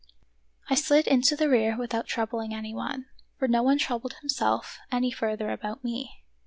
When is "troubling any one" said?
2.07-3.05